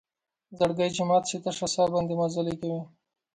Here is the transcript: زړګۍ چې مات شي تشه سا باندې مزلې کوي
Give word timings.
زړګۍ 0.57 0.89
چې 0.95 1.01
مات 1.09 1.23
شي 1.29 1.37
تشه 1.43 1.67
سا 1.73 1.83
باندې 1.93 2.13
مزلې 2.19 2.55
کوي 2.61 2.79